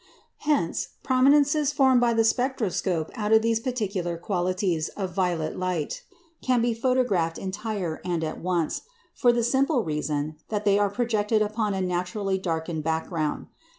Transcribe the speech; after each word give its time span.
Hence, 0.39 0.87
prominences 1.03 1.71
formed 1.71 2.01
by 2.01 2.15
the 2.15 2.23
spectroscope 2.23 3.11
out 3.13 3.31
of 3.31 3.43
these 3.43 3.59
particular 3.59 4.17
qualities 4.17 4.89
of 4.97 5.13
violet 5.13 5.59
light, 5.59 6.01
can 6.41 6.59
be 6.59 6.73
photographed 6.73 7.37
entire 7.37 8.01
and 8.03 8.23
at 8.23 8.39
once, 8.41 8.81
for 9.13 9.31
the 9.31 9.43
simple 9.43 9.83
reason 9.83 10.37
that 10.49 10.65
they 10.65 10.79
are 10.79 10.89
projected 10.89 11.43
upon 11.43 11.75
a 11.75 11.81
naturally 11.81 12.39
darkened 12.39 12.83
background. 12.83 13.45